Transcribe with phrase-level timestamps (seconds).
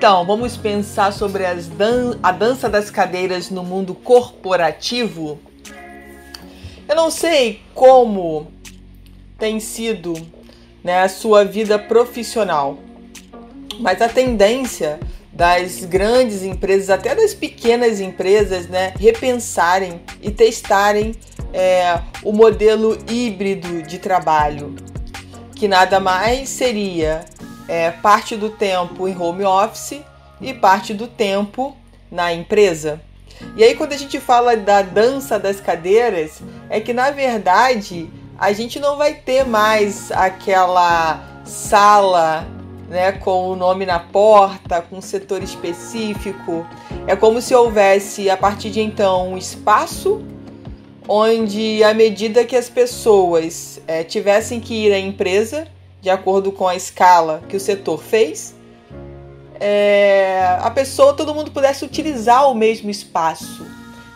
[0.00, 1.44] Então, vamos pensar sobre
[1.76, 5.38] dan a dança das cadeiras no mundo corporativo?
[6.88, 8.50] Eu não sei como
[9.38, 10.14] tem sido
[10.82, 12.78] né, a sua vida profissional,
[13.78, 14.98] mas a tendência
[15.30, 21.14] das grandes empresas, até das pequenas empresas, né, repensarem e testarem
[21.52, 24.74] é, o modelo híbrido de trabalho,
[25.54, 27.22] que nada mais seria
[27.70, 30.00] é, parte do tempo em home office
[30.40, 31.76] e parte do tempo
[32.10, 33.00] na empresa.
[33.56, 38.52] E aí, quando a gente fala da dança das cadeiras, é que na verdade a
[38.52, 42.44] gente não vai ter mais aquela sala
[42.88, 46.66] né, com o nome na porta, com um setor específico.
[47.06, 50.20] É como se houvesse, a partir de então, um espaço
[51.06, 55.68] onde, à medida que as pessoas é, tivessem que ir à empresa,
[56.00, 58.54] de acordo com a escala que o setor fez,
[59.60, 63.66] é, a pessoa, todo mundo pudesse utilizar o mesmo espaço.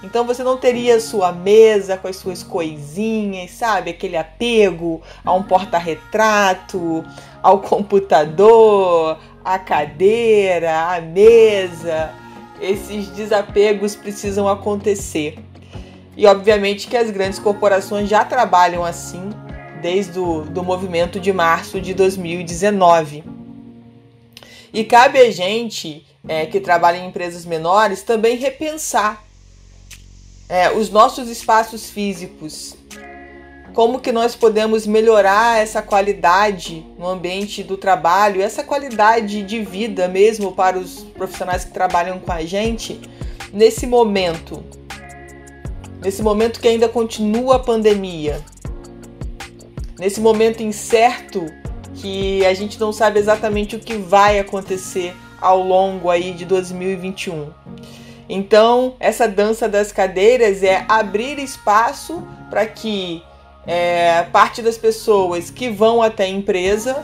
[0.02, 3.90] Então você não teria sua mesa com as suas coisinhas, sabe?
[3.90, 7.04] Aquele apego a um porta-retrato,
[7.42, 12.10] ao computador, à cadeira, à mesa.
[12.60, 15.38] Esses desapegos precisam acontecer.
[16.16, 19.30] E obviamente que as grandes corporações já trabalham assim
[19.84, 23.22] desde o do movimento de março de 2019.
[24.72, 29.22] E cabe a gente é, que trabalha em empresas menores também repensar
[30.48, 32.74] é, os nossos espaços físicos.
[33.74, 40.08] Como que nós podemos melhorar essa qualidade no ambiente do trabalho, essa qualidade de vida
[40.08, 42.98] mesmo para os profissionais que trabalham com a gente
[43.52, 44.64] nesse momento,
[46.00, 48.42] nesse momento que ainda continua a pandemia
[49.98, 51.46] nesse momento incerto
[51.94, 57.50] que a gente não sabe exatamente o que vai acontecer ao longo aí de 2021.
[58.28, 63.22] Então, essa dança das cadeiras é abrir espaço para que
[63.66, 67.02] é, parte das pessoas que vão até a empresa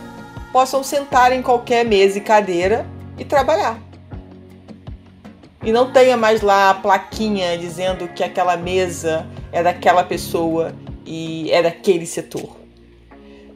[0.53, 2.87] possam sentar em qualquer mesa e cadeira
[3.19, 3.79] e trabalhar.
[5.63, 10.75] E não tenha mais lá a plaquinha dizendo que aquela mesa é daquela pessoa
[11.05, 12.60] e é daquele setor.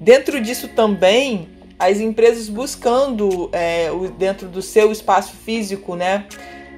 [0.01, 3.89] Dentro disso também, as empresas buscando é,
[4.19, 6.27] dentro do seu espaço físico, né,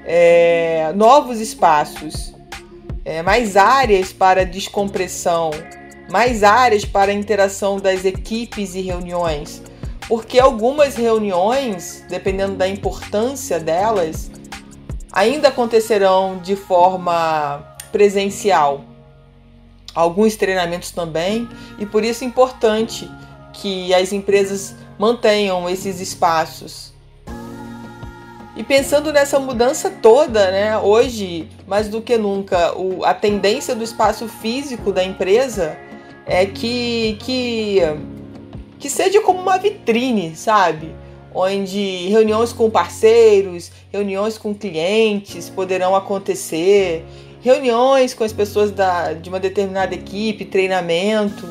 [0.05, 2.35] é, novos espaços,
[3.05, 5.51] é, mais áreas para descompressão,
[6.11, 9.63] mais áreas para interação das equipes e reuniões,
[10.09, 14.31] porque algumas reuniões, dependendo da importância delas,
[15.13, 18.85] ainda acontecerão de forma presencial
[19.97, 21.49] alguns treinamentos também,
[21.79, 23.11] e por isso é importante
[23.55, 26.95] que as empresas mantenham esses espaços.
[28.55, 33.83] E pensando nessa mudança toda, né, hoje, mais do que nunca, o, a tendência do
[33.83, 35.77] espaço físico da empresa
[36.27, 37.81] é que, que,
[38.79, 40.95] que seja como uma vitrine, sabe?
[41.35, 47.05] Onde reuniões com parceiros, reuniões com clientes poderão acontecer
[47.47, 51.47] reuniões com as pessoas da, de uma determinada equipe, treinamento.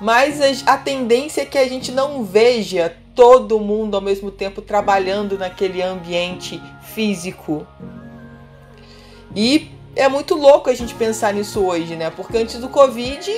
[0.00, 4.60] Mas a, a tendência é que a gente não veja todo mundo ao mesmo tempo
[4.60, 7.64] trabalhando naquele ambiente físico.
[9.36, 12.10] E é muito louco a gente pensar nisso hoje, né?
[12.10, 13.30] Porque antes do Covid,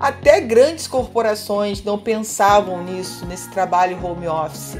[0.00, 4.76] até grandes corporações não pensavam nisso, nesse trabalho home office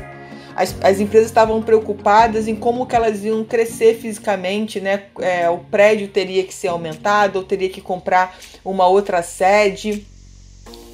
[0.57, 5.03] as, as empresas estavam preocupadas em como que elas iam crescer fisicamente, né?
[5.21, 10.07] É, o prédio teria que ser aumentado, ou teria que comprar uma outra sede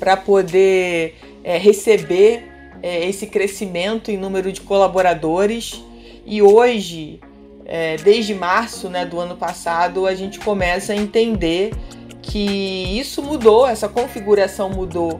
[0.01, 1.15] para poder
[1.45, 2.45] é, receber
[2.83, 5.81] é, esse crescimento em número de colaboradores.
[6.27, 7.21] E hoje,
[7.65, 11.73] é, desde março né, do ano passado, a gente começa a entender
[12.21, 15.19] que isso mudou, essa configuração mudou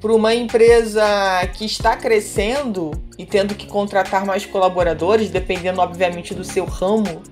[0.00, 1.04] para uma empresa
[1.54, 7.22] que está crescendo e tendo que contratar mais colaboradores, dependendo obviamente do seu ramo,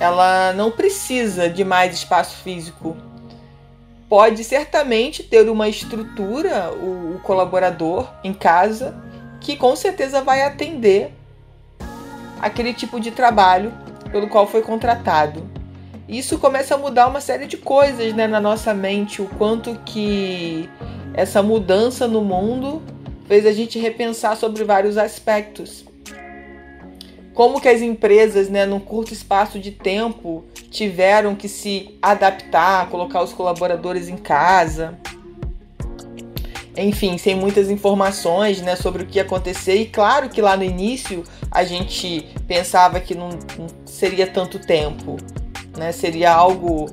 [0.00, 2.96] ela não precisa de mais espaço físico.
[4.08, 8.96] Pode certamente ter uma estrutura, o, o colaborador em casa,
[9.38, 11.12] que com certeza vai atender
[12.40, 13.72] aquele tipo de trabalho
[14.10, 15.46] pelo qual foi contratado.
[16.08, 20.68] Isso começa a mudar uma série de coisas né, na nossa mente, o quanto que
[21.14, 22.82] essa mudança no mundo
[23.26, 25.84] fez a gente repensar sobre vários aspectos.
[27.34, 33.22] Como que as empresas, né, num curto espaço de tempo, tiveram que se adaptar, colocar
[33.22, 34.98] os colaboradores em casa.
[36.76, 39.76] Enfim, sem muitas informações né, sobre o que ia acontecer.
[39.76, 45.16] E claro que lá no início a gente pensava que não, não seria tanto tempo.
[45.76, 45.92] Né?
[45.92, 46.86] Seria algo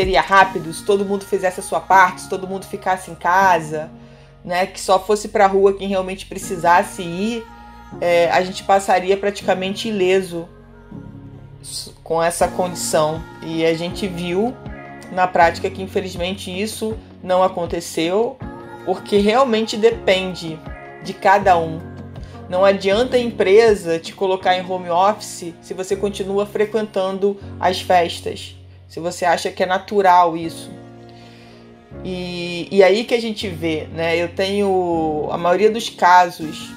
[0.00, 3.90] seria rápido, se todo mundo fizesse a sua parte, se todo mundo ficasse em casa
[4.44, 7.46] né, que só fosse para a rua quem realmente precisasse ir,
[8.00, 10.48] é, a gente passaria praticamente ileso
[12.02, 13.22] com essa condição.
[13.42, 14.54] E a gente viu
[15.12, 18.38] na prática que infelizmente isso não aconteceu,
[18.86, 20.58] porque realmente depende
[21.02, 21.78] de cada um.
[22.48, 28.56] Não adianta a empresa te colocar em home office se você continua frequentando as festas,
[28.90, 30.68] se você acha que é natural isso.
[32.04, 34.16] E, e aí que a gente vê, né?
[34.16, 36.72] Eu tenho a maioria dos casos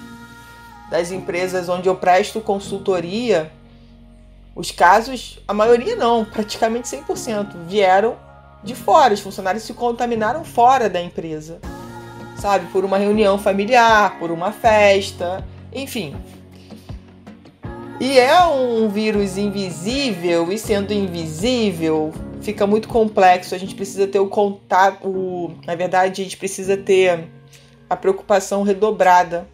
[0.92, 3.52] das empresas onde eu presto consultoria,
[4.56, 8.16] os casos, a maioria não, praticamente 100%, vieram
[8.64, 9.16] de fora.
[9.16, 11.60] Os funcionários se contaminaram fora da empresa,
[12.38, 12.68] sabe?
[12.68, 15.44] Por uma reunião familiar, por uma festa,
[15.74, 16.16] enfim.
[18.00, 22.12] E é um vírus invisível, e sendo invisível,
[22.42, 23.56] fica muito complexo.
[23.56, 27.28] A gente precisa ter o contato, o, na verdade, a gente precisa ter
[27.90, 29.48] a preocupação redobrada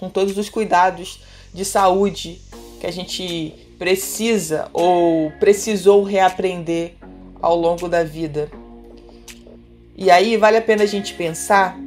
[0.00, 1.20] com todos os cuidados
[1.52, 2.40] de saúde
[2.80, 6.94] que a gente precisa ou precisou reaprender
[7.40, 8.50] ao longo da vida.
[9.96, 11.78] E aí vale a pena a gente pensar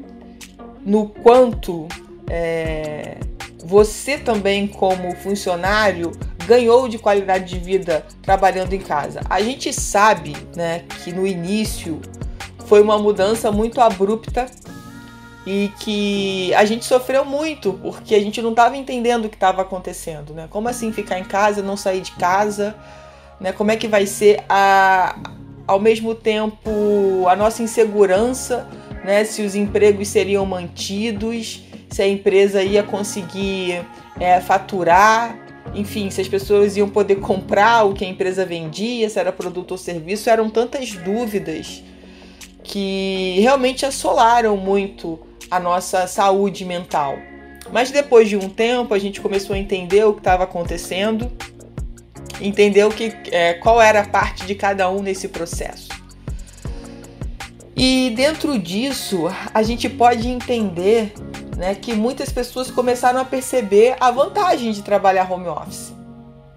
[0.85, 1.87] no quanto
[2.29, 3.17] é,
[3.63, 6.11] você também, como funcionário,
[6.45, 9.21] ganhou de qualidade de vida trabalhando em casa.
[9.29, 12.01] A gente sabe, né, que no início
[12.65, 14.45] foi uma mudança muito abrupta
[15.45, 19.61] e que a gente sofreu muito porque a gente não estava entendendo o que estava
[19.61, 20.47] acontecendo, né?
[20.49, 22.75] Como assim ficar em casa, não sair de casa,
[23.39, 23.51] né?
[23.51, 25.15] Como é que vai ser a
[25.67, 28.67] ao mesmo tempo a nossa insegurança,
[29.03, 29.23] né?
[29.23, 33.85] Se os empregos seriam mantidos, se a empresa ia conseguir
[34.19, 35.37] é, faturar,
[35.75, 39.71] enfim, se as pessoas iam poder comprar o que a empresa vendia, se era produto
[39.71, 41.83] ou serviço, eram tantas dúvidas
[42.63, 47.17] que realmente assolaram muito a nossa saúde mental.
[47.71, 51.29] Mas depois de um tempo, a gente começou a entender o que estava acontecendo,
[52.39, 55.89] entendeu que, é, qual era a parte de cada um nesse processo.
[57.75, 61.13] E dentro disso, a gente pode entender
[61.61, 65.93] né, que muitas pessoas começaram a perceber a vantagem de trabalhar home office.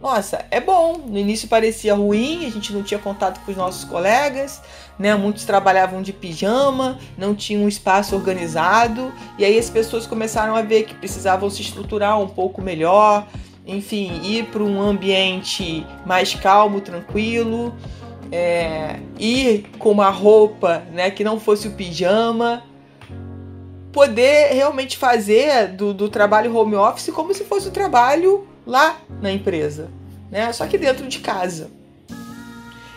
[0.00, 0.96] Nossa, é bom.
[1.06, 4.62] No início parecia ruim, a gente não tinha contato com os nossos colegas,
[4.98, 5.14] né?
[5.14, 10.62] Muitos trabalhavam de pijama, não tinham um espaço organizado, e aí as pessoas começaram a
[10.62, 13.26] ver que precisavam se estruturar um pouco melhor,
[13.66, 17.74] enfim, ir para um ambiente mais calmo, tranquilo,
[18.32, 22.62] é, ir com uma roupa né, que não fosse o pijama,
[23.94, 29.30] poder realmente fazer do, do trabalho home office como se fosse o trabalho lá na
[29.30, 29.88] empresa,
[30.32, 30.52] né?
[30.52, 31.70] Só que dentro de casa.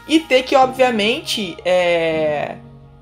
[0.07, 2.55] E ter que, obviamente, é,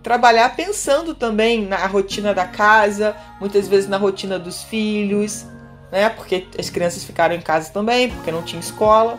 [0.04, 5.46] trabalhar pensando também na rotina da casa, muitas vezes na rotina dos filhos,
[5.90, 6.10] né?
[6.10, 9.18] Porque as crianças ficaram em casa também, porque não tinha escola.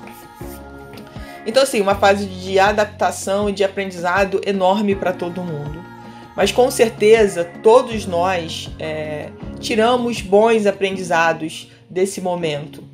[1.46, 5.95] Então, assim, uma fase de adaptação e de aprendizado enorme para todo mundo.
[6.36, 12.84] Mas com certeza todos nós é, tiramos bons aprendizados desse momento,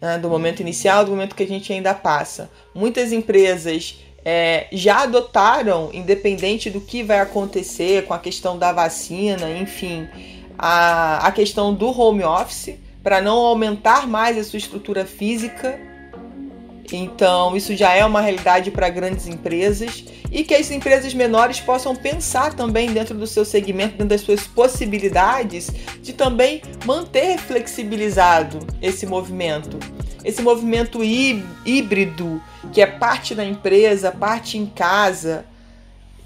[0.00, 0.18] né?
[0.18, 2.50] do momento inicial, do momento que a gente ainda passa.
[2.74, 9.48] Muitas empresas é, já adotaram, independente do que vai acontecer com a questão da vacina,
[9.50, 10.08] enfim,
[10.58, 15.78] a, a questão do home office, para não aumentar mais a sua estrutura física
[16.92, 20.04] então, isso já é uma realidade para grandes empresas
[20.34, 24.44] e que as empresas menores possam pensar também dentro do seu segmento, dentro das suas
[24.48, 25.70] possibilidades,
[26.02, 29.78] de também manter flexibilizado esse movimento.
[30.24, 35.44] Esse movimento híbrido, que é parte da empresa, parte em casa,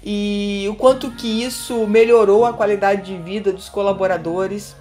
[0.03, 4.75] e o quanto que isso melhorou a qualidade de vida dos colaboradores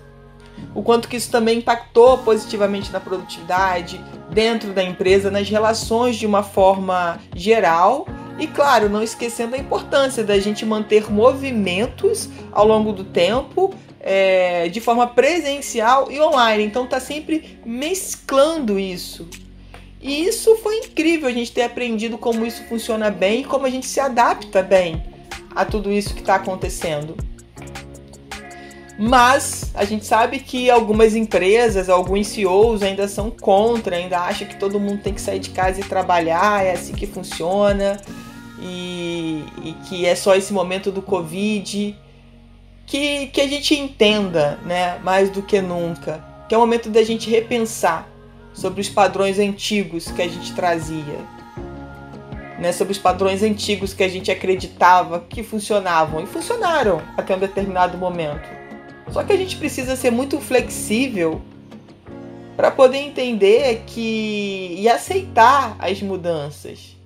[0.74, 6.26] o quanto que isso também impactou positivamente na produtividade dentro da empresa, nas relações de
[6.26, 8.06] uma forma geral.
[8.38, 14.68] E claro, não esquecendo a importância da gente manter movimentos ao longo do tempo é,
[14.68, 16.64] de forma presencial e online.
[16.64, 19.28] Então tá sempre mesclando isso.
[20.00, 23.70] E isso foi incrível a gente ter aprendido como isso funciona bem e como a
[23.70, 25.02] gente se adapta bem
[25.54, 27.16] a tudo isso que está acontecendo.
[28.96, 34.56] Mas a gente sabe que algumas empresas, alguns CEOs ainda são contra, ainda acham que
[34.56, 38.00] todo mundo tem que sair de casa e trabalhar, é assim que funciona,
[38.60, 41.96] e, e que é só esse momento do Covid.
[42.86, 47.02] Que, que a gente entenda, né, mais do que nunca, que é o momento da
[47.02, 48.08] gente repensar
[48.54, 51.18] sobre os padrões antigos que a gente trazia,
[52.58, 57.38] né, sobre os padrões antigos que a gente acreditava que funcionavam e funcionaram até um
[57.38, 58.48] determinado momento.
[59.12, 61.42] Só que a gente precisa ser muito flexível
[62.56, 66.97] para poder entender que e aceitar as mudanças.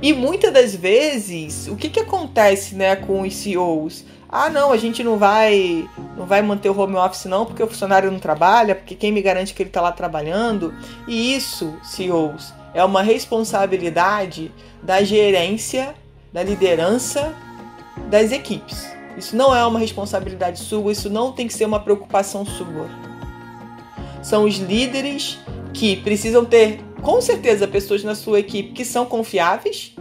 [0.00, 4.04] E muitas das vezes, o que, que acontece né, com os CEOs?
[4.28, 7.66] Ah, não, a gente não vai não vai manter o home office não, porque o
[7.66, 10.74] funcionário não trabalha, porque quem me garante que ele está lá trabalhando?
[11.06, 14.52] E isso, CEOs, é uma responsabilidade
[14.82, 15.94] da gerência,
[16.32, 17.34] da liderança
[18.10, 18.86] das equipes.
[19.16, 22.88] Isso não é uma responsabilidade sua, isso não tem que ser uma preocupação sua.
[24.22, 25.38] São os líderes
[25.72, 29.94] que precisam ter, com certeza, pessoas na sua equipe que são confiáveis,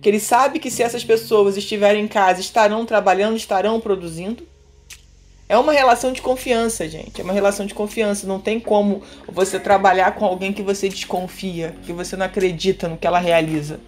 [0.00, 4.46] que ele sabe que se essas pessoas estiverem em casa, estarão trabalhando, estarão produzindo.
[5.48, 7.20] É uma relação de confiança, gente.
[7.20, 8.26] É uma relação de confiança.
[8.26, 12.96] Não tem como você trabalhar com alguém que você desconfia, que você não acredita no
[12.96, 13.78] que ela realiza.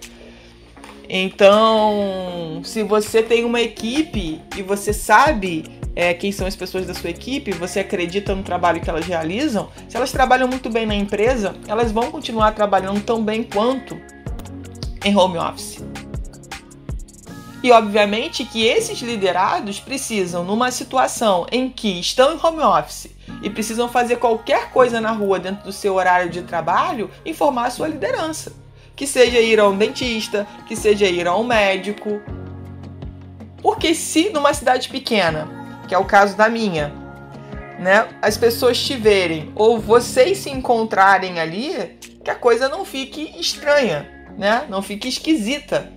[1.09, 5.65] Então, se você tem uma equipe e você sabe
[5.95, 9.69] é, quem são as pessoas da sua equipe, você acredita no trabalho que elas realizam,
[9.89, 13.99] se elas trabalham muito bem na empresa, elas vão continuar trabalhando tão bem quanto
[15.05, 15.83] em home office.
[17.63, 23.09] E obviamente que esses liderados precisam, numa situação em que estão em home office
[23.43, 27.71] e precisam fazer qualquer coisa na rua dentro do seu horário de trabalho, informar a
[27.71, 28.53] sua liderança
[28.97, 32.21] que seja ir a um dentista, que seja ir a um médico.
[33.61, 36.93] Porque se numa cidade pequena, que é o caso da minha,
[37.79, 43.39] né, as pessoas te verem ou vocês se encontrarem ali, que a coisa não fique
[43.39, 44.65] estranha, né?
[44.69, 45.93] Não fique esquisita.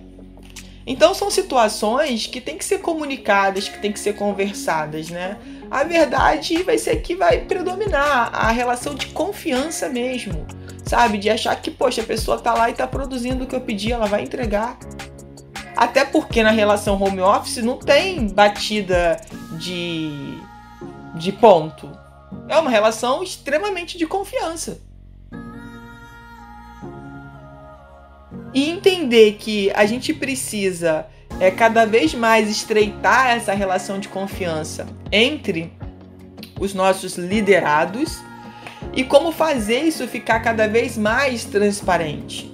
[0.86, 5.38] Então são situações que tem que ser comunicadas, que tem que ser conversadas, né?
[5.70, 10.46] A verdade vai ser que vai predominar a relação de confiança mesmo
[10.88, 11.18] sabe?
[11.18, 13.92] De achar que, poxa, a pessoa tá lá e tá produzindo o que eu pedi,
[13.92, 14.78] ela vai entregar.
[15.78, 19.16] Até porque na relação home office não tem batida
[19.52, 20.36] de,
[21.14, 21.88] de ponto.
[22.48, 24.80] É uma relação extremamente de confiança.
[28.52, 31.06] E entender que a gente precisa
[31.38, 35.72] é, cada vez mais estreitar essa relação de confiança entre
[36.58, 38.18] os nossos liderados
[38.92, 42.52] e como fazer isso ficar cada vez mais transparente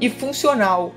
[0.00, 0.94] e funcional.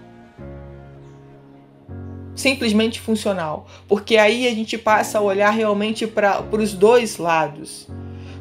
[2.35, 3.67] Simplesmente funcional.
[3.87, 7.87] Porque aí a gente passa a olhar realmente para os dois lados.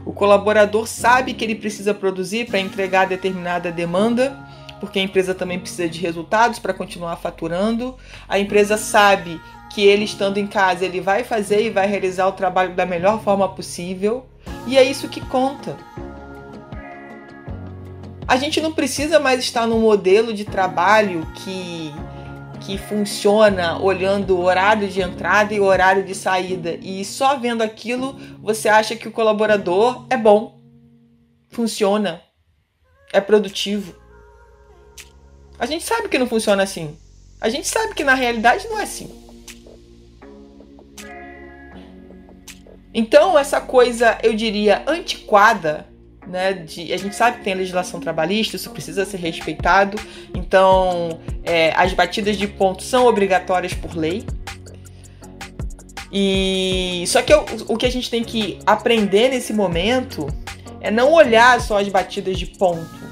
[0.04, 4.38] O colaborador sabe que ele precisa produzir para entregar determinada demanda,
[4.78, 7.96] porque a empresa também precisa de resultados para continuar faturando.
[8.28, 12.32] A empresa sabe que ele estando em casa, ele vai fazer e vai realizar o
[12.32, 14.26] trabalho da melhor forma possível.
[14.66, 15.76] E é isso que conta.
[18.26, 21.92] A gente não precisa mais estar num modelo de trabalho que
[22.64, 27.62] que funciona olhando o horário de entrada e o horário de saída e só vendo
[27.62, 30.58] aquilo você acha que o colaborador é bom,
[31.50, 32.22] funciona,
[33.12, 33.94] é produtivo.
[35.58, 36.96] A gente sabe que não funciona assim.
[37.40, 39.22] A gente sabe que na realidade não é assim.
[42.92, 45.86] Então, essa coisa, eu diria, antiquada
[46.34, 49.96] né, de, a gente sabe que tem legislação trabalhista, isso precisa ser respeitado.
[50.34, 54.26] Então, é, as batidas de ponto são obrigatórias por lei.
[56.10, 60.26] E só que o, o que a gente tem que aprender nesse momento
[60.80, 63.04] é não olhar só as batidas de ponto,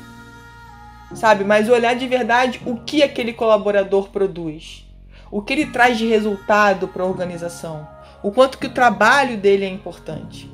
[1.14, 1.44] sabe?
[1.44, 4.84] Mas olhar de verdade o que aquele colaborador produz,
[5.30, 7.86] o que ele traz de resultado para a organização,
[8.20, 10.50] o quanto que o trabalho dele é importante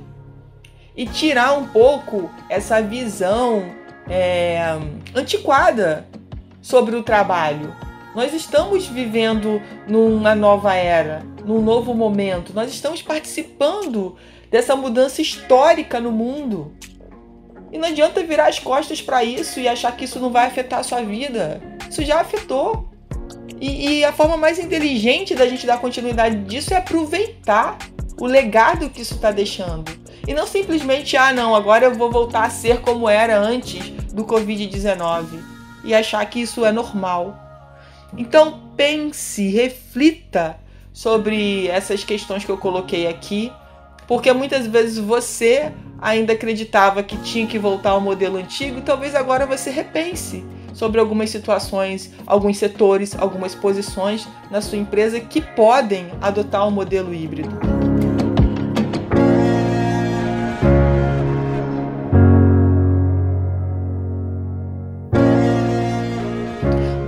[0.98, 3.72] e tirar um pouco essa visão
[4.10, 4.58] é,
[5.14, 6.08] antiquada
[6.60, 7.72] sobre o trabalho.
[8.16, 12.52] Nós estamos vivendo numa nova era, num novo momento.
[12.52, 14.16] Nós estamos participando
[14.50, 16.72] dessa mudança histórica no mundo.
[17.70, 20.80] E não adianta virar as costas para isso e achar que isso não vai afetar
[20.80, 21.60] a sua vida.
[21.88, 22.90] Isso já afetou.
[23.60, 27.78] E, e a forma mais inteligente da gente dar continuidade disso é aproveitar
[28.20, 29.90] o legado que isso está deixando.
[30.26, 34.24] E não simplesmente, ah, não, agora eu vou voltar a ser como era antes do
[34.24, 35.26] Covid-19
[35.84, 37.36] e achar que isso é normal.
[38.16, 40.58] Então pense, reflita
[40.92, 43.52] sobre essas questões que eu coloquei aqui,
[44.06, 49.46] porque muitas vezes você ainda acreditava que tinha que voltar ao modelo antigo, talvez agora
[49.46, 56.64] você repense sobre algumas situações, alguns setores, algumas posições na sua empresa que podem adotar
[56.64, 57.77] o um modelo híbrido.